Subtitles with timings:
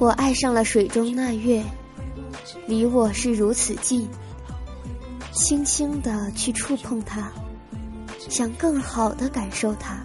[0.00, 1.62] 我爱上了水中那月，
[2.66, 4.08] 离我是如此近，
[5.30, 7.30] 轻轻地去触碰它，
[8.18, 9.98] 想更好的感受它，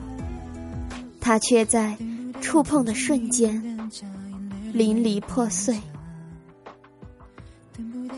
[1.21, 1.97] 它却在
[2.41, 3.79] 触碰的瞬间
[4.73, 5.79] 淋漓破碎。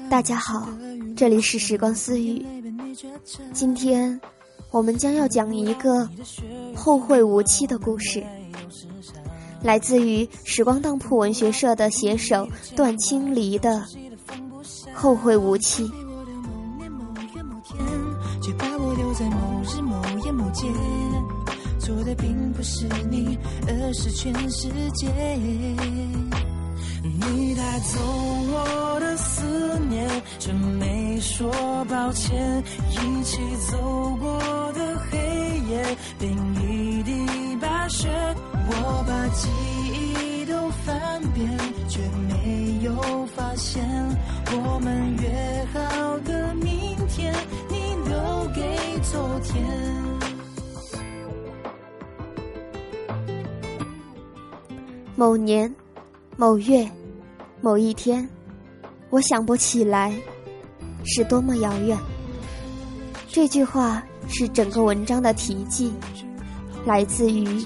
[0.09, 0.67] 大家好，
[1.16, 2.44] 这里是时光私语，
[3.53, 4.20] 今天
[4.71, 6.09] 我们将要讲一个
[6.75, 8.25] 后会无期的故事。
[9.61, 13.71] 来自于时光当铺文学社的写手段清离的
[14.93, 15.84] 《后会无期》。
[21.79, 25.07] 错的并不是你，而是全世界。
[27.01, 27.98] 你带走
[28.51, 30.05] 我的思念，
[30.37, 31.49] 却没说
[31.85, 32.62] 抱歉。
[32.89, 33.39] 一起
[33.71, 33.77] 走
[34.20, 34.37] 过
[34.73, 35.17] 的黑
[35.70, 36.96] 夜，变一。
[38.70, 39.48] 我把记
[39.93, 43.84] 忆都翻遍，却没有发现
[44.51, 47.34] 我们约好的明天，
[47.70, 47.76] 你
[48.10, 49.65] 留给昨天。
[55.15, 55.73] 某年
[56.35, 56.88] 某月
[57.62, 58.27] 某一天，
[59.10, 60.13] 我想不起来
[61.05, 61.98] 是多么遥远。
[63.29, 65.94] 这句话是整个文章的题记，
[66.85, 67.66] 来自于。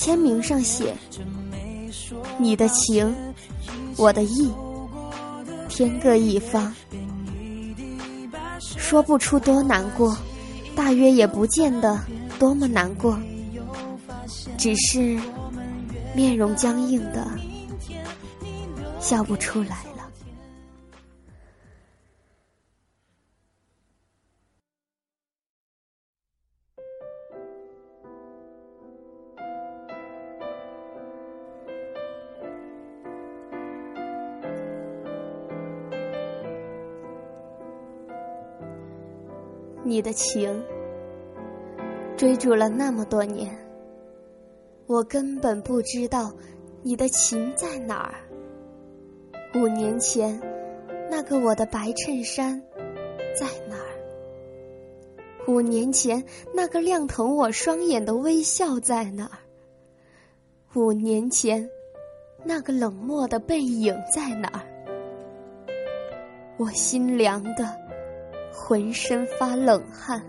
[0.00, 0.96] 签名上写
[2.40, 3.14] ：“你的情，
[3.98, 4.50] 我的意，
[5.68, 6.74] 天各一方。”
[8.58, 10.16] 说不出多难过，
[10.74, 12.00] 大约也不见得
[12.38, 13.20] 多么难过，
[14.56, 15.20] 只是
[16.14, 17.30] 面容僵硬的
[19.00, 19.80] 笑不出来。
[39.90, 40.64] 你的情
[42.16, 43.52] 追逐了那么多年，
[44.86, 46.32] 我根本不知道
[46.80, 48.14] 你的情在哪儿。
[49.56, 50.40] 五年前
[51.10, 52.62] 那个我的白衬衫
[53.34, 53.90] 在哪儿？
[55.48, 56.24] 五年前
[56.54, 59.38] 那个亮疼我双眼的微笑在哪儿？
[60.76, 61.68] 五年前
[62.44, 64.62] 那个冷漠的背影在哪儿？
[66.58, 67.79] 我心凉的。
[68.70, 70.24] 浑身发冷汗。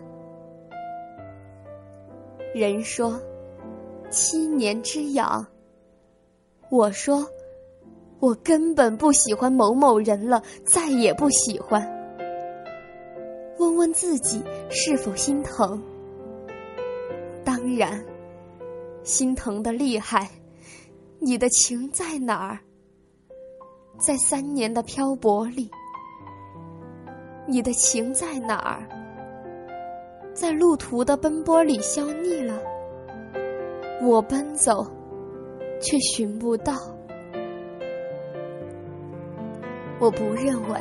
[2.55, 3.21] 人说
[4.09, 5.45] 七年之痒，
[6.71, 7.23] 我说
[8.19, 11.87] 我根本不喜欢某某人了，再也不喜欢。
[13.59, 15.79] 问问自己是否心疼？
[17.45, 18.03] 当然，
[19.03, 20.27] 心疼的厉害。
[21.19, 22.57] 你的情在哪儿？
[23.99, 25.69] 在三年的漂泊里。
[27.51, 28.87] 你的情在哪儿？
[30.33, 32.57] 在路途的奔波里消腻了。
[34.01, 34.87] 我奔走，
[35.81, 36.73] 却寻不到。
[39.99, 40.79] 我不认为，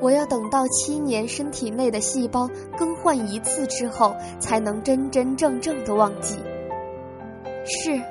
[0.00, 6.36] 我要等到七年身体内的细胞更换一次之后，才能真真正正的忘记。
[7.64, 8.02] 是，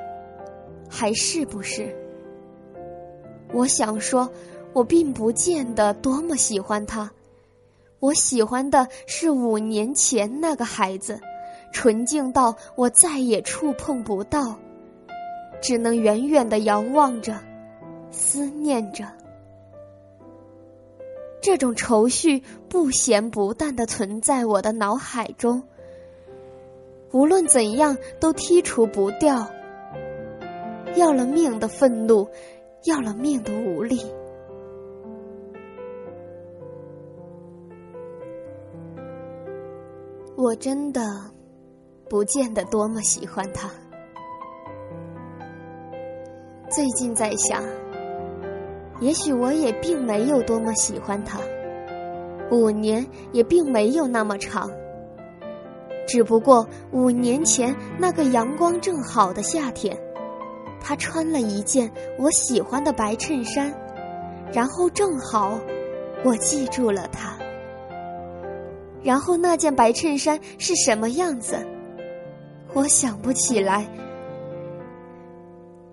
[0.90, 1.94] 还是不是？
[3.52, 4.30] 我想说，
[4.72, 7.12] 我并不见得多么喜欢他。
[8.04, 11.22] 我喜欢的是五年前那个孩子，
[11.72, 14.60] 纯净到我再也触碰不到，
[15.62, 17.40] 只能远远的遥望着，
[18.12, 19.06] 思念着。
[21.42, 25.64] 这种愁绪不咸不淡的存在我的脑海中，
[27.14, 29.50] 无论怎样都剔除不掉。
[30.98, 32.28] 要了命的愤怒，
[32.84, 34.04] 要了命的无力。
[40.44, 41.02] 我真的
[42.10, 43.70] 不见得多么喜欢他。
[46.70, 47.64] 最近在想，
[49.00, 51.40] 也许我也并没有多么喜欢他。
[52.52, 54.70] 五年也并没有那么长，
[56.06, 59.98] 只不过五年前那个阳光正好的夏天，
[60.82, 63.74] 他穿了一件我喜欢的白衬衫，
[64.52, 65.58] 然后正好
[66.26, 67.34] 我记住了他。
[69.04, 71.58] 然后那件白衬衫是什么样子？
[72.74, 73.86] 我想不起来。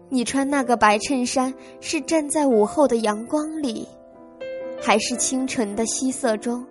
[0.09, 3.87] 你穿那个白衬衫是站在午后的阳光里，
[4.81, 6.65] 还是清晨的夕色中，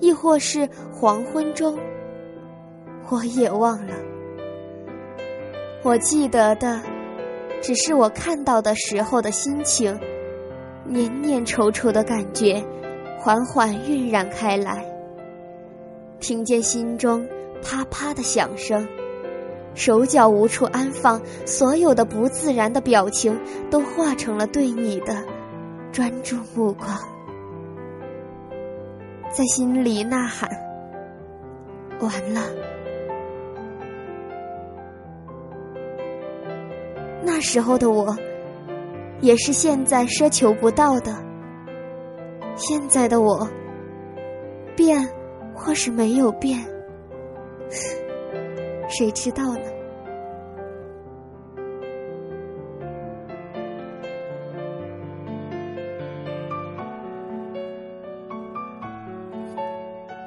[0.00, 1.78] 亦或是黄昏中？
[3.10, 3.94] 我也忘了。
[5.82, 6.80] 我记得的，
[7.60, 9.98] 只是我看到的时候的心情，
[10.86, 12.64] 黏黏稠稠的感觉，
[13.18, 14.93] 缓缓晕染开来。
[16.20, 17.26] 听见心中
[17.62, 18.86] 啪啪的响声。
[19.74, 23.36] 手脚无处安放，所有的不自然的表情
[23.70, 25.24] 都化成了对你的
[25.90, 26.88] 专注目光，
[29.32, 30.48] 在心里呐喊
[31.98, 32.40] ：“完了！”
[37.26, 38.16] 那时候的我，
[39.20, 41.12] 也是现在奢求不到的。
[42.54, 43.48] 现在的我，
[44.76, 45.04] 变
[45.54, 46.64] 或是没有变。
[48.88, 49.60] 谁知道呢？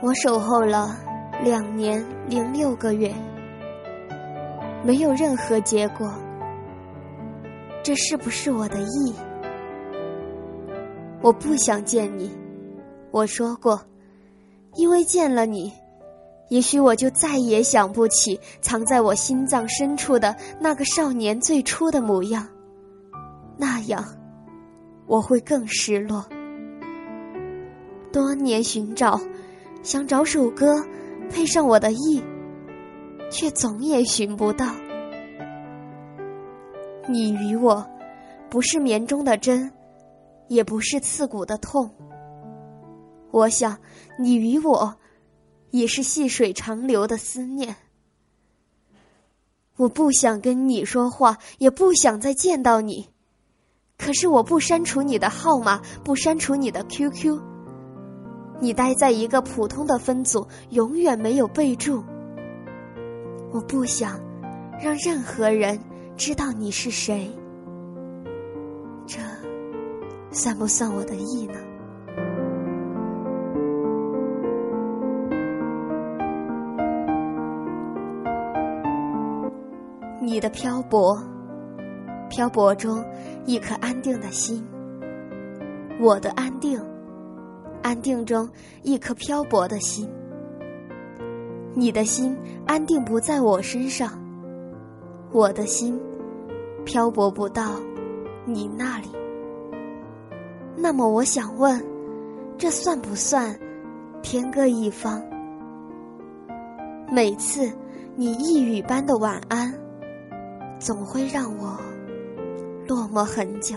[0.01, 0.95] 我守候了
[1.43, 3.13] 两年零六个月，
[4.83, 6.09] 没有任何结果。
[7.83, 9.13] 这是不是我的意？
[11.21, 12.31] 我不想见你，
[13.11, 13.79] 我说过，
[14.77, 15.73] 因为见了你。
[16.49, 22.47] 也许我就再也想不起藏在我心脏深处的那个少年最初的模样，
[23.57, 24.01] 那样
[25.05, 26.25] 我会更失落。
[28.13, 29.19] 多年寻找，
[29.83, 30.81] 想找首歌
[31.29, 32.23] 配上我的意，
[33.29, 34.67] 却总也寻不到。
[37.09, 37.85] 你与我，
[38.49, 39.69] 不是棉中的针，
[40.47, 41.91] 也不是刺骨的痛。
[43.37, 43.77] 我想，
[44.19, 44.97] 你与我。
[45.71, 47.75] 也是细水长流的思念。
[49.75, 53.09] 我不想跟你说话，也不想再见到你。
[53.97, 57.37] 可是我不删除你的号码，不删除你的 QQ。
[58.59, 62.03] 你待在一个普通的分组，永远没有备注。
[63.51, 64.19] 我不想
[64.81, 65.77] 让任何人
[66.15, 67.29] 知道你是谁。
[69.05, 69.19] 这
[70.31, 71.59] 算不算我的意呢？
[80.37, 81.19] 你的漂泊，
[82.29, 83.03] 漂泊中
[83.47, 84.61] 一颗安定的心；
[85.99, 86.79] 我的安定，
[87.81, 88.47] 安定中
[88.83, 90.07] 一颗漂泊的心。
[91.73, 92.37] 你的心
[92.67, 94.11] 安定不在我身上，
[95.31, 95.99] 我的心
[96.85, 97.71] 漂泊不到
[98.45, 99.07] 你那里。
[100.75, 101.83] 那么，我想问，
[102.59, 103.57] 这算不算
[104.21, 105.19] 天各一方？
[107.11, 107.73] 每次
[108.15, 109.73] 你一语般的晚安。
[110.79, 111.79] 总会让我
[112.87, 113.75] 落寞很久。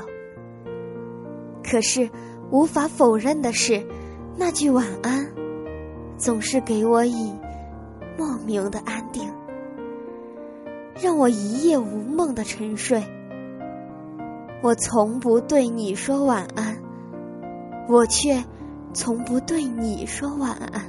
[1.62, 2.08] 可是
[2.50, 3.86] 无法否认的是，
[4.36, 5.26] 那句晚安
[6.16, 7.32] 总是给我以
[8.18, 9.30] 莫名的安定，
[11.00, 13.02] 让我一夜无梦的沉睡。
[14.62, 16.76] 我从不对你说晚安，
[17.88, 18.44] 我却
[18.92, 20.82] 从不对你说晚安，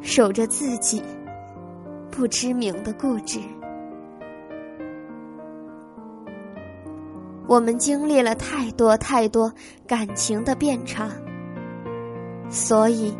[0.00, 1.02] 守着自己
[2.10, 3.40] 不知名的固执。
[7.48, 9.52] 我们经历了太多太多
[9.86, 11.08] 感情的变差，
[12.50, 13.16] 所以，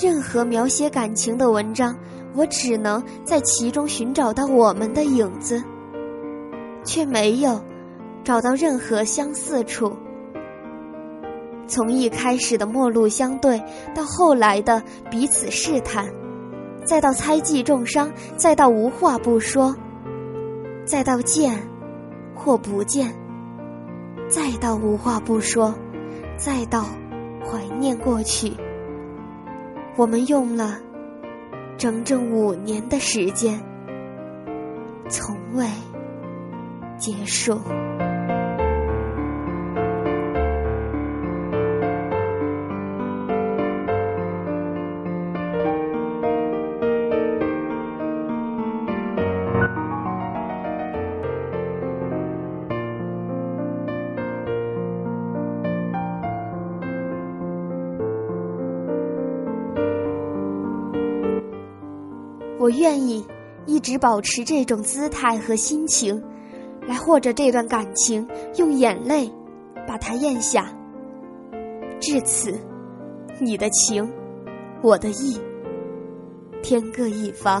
[0.00, 1.94] 任何描写感情的文章，
[2.34, 5.62] 我只能在其中寻找到我们的影子，
[6.84, 7.62] 却没有
[8.24, 9.94] 找到任何相似处。
[11.66, 13.62] 从一开始的陌路相对，
[13.94, 16.10] 到后来的彼此试探，
[16.84, 19.76] 再到猜忌重伤，再到无话不说，
[20.86, 21.62] 再到见
[22.34, 23.19] 或不见。
[24.30, 25.74] 再到无话不说，
[26.36, 26.84] 再到
[27.44, 28.52] 怀念过去，
[29.96, 30.78] 我们用了
[31.76, 33.60] 整整五年的时间，
[35.08, 35.66] 从未
[36.96, 37.58] 结束。
[62.70, 63.26] 我愿意
[63.66, 66.22] 一直保持这种姿态和心情，
[66.86, 68.24] 来或者这段感情，
[68.58, 69.28] 用眼泪
[69.88, 70.72] 把它咽下。
[71.98, 72.56] 至此，
[73.40, 74.08] 你的情，
[74.82, 75.36] 我的意，
[76.62, 77.60] 天各一方。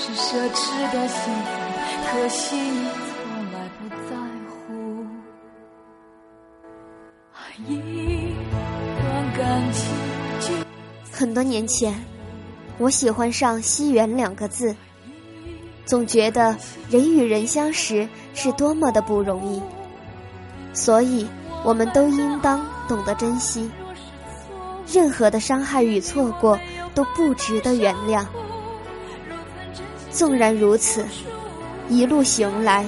[0.00, 1.50] 是奢侈的幸福，
[2.06, 3.16] 可惜你从
[3.52, 4.14] 来不在
[4.48, 4.54] 乎。
[7.66, 7.74] 一
[8.94, 9.72] 段感
[10.40, 10.64] 情，
[11.10, 11.92] 很多年前，
[12.78, 14.76] 我喜欢上“惜缘”两个字，
[15.84, 16.56] 总觉得
[16.88, 19.60] 人与人相识是多么的不容易，
[20.72, 21.26] 所以
[21.64, 23.68] 我们都应当懂得珍惜。
[24.86, 26.56] 任何的伤害与错过
[26.94, 28.24] 都不值得原谅。
[30.10, 31.06] 纵然如此，
[31.88, 32.84] 一路行来，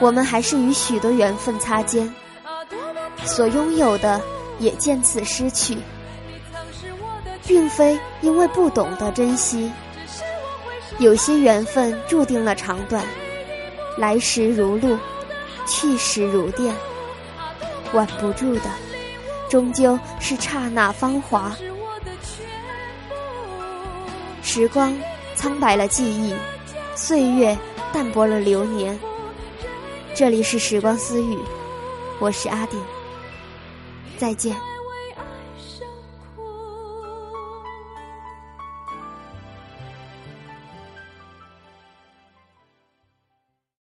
[0.00, 2.12] 我们还是与许多缘分擦肩，
[3.24, 4.20] 所拥有的
[4.58, 5.78] 也渐次失去，
[7.46, 9.70] 并非因为不懂得珍惜。
[10.98, 13.04] 有些缘分注定了长短，
[13.96, 14.96] 来时如露，
[15.66, 16.74] 去时如电，
[17.92, 18.70] 挽不住的，
[19.48, 21.50] 终究是刹那芳华。
[24.42, 24.94] 时光
[25.42, 26.32] 苍白了记忆。
[26.94, 27.58] 岁月
[27.92, 28.96] 淡薄了流年。
[30.14, 31.36] 这里是时光私语，
[32.20, 32.80] 我是阿顶，
[34.16, 34.54] 再见。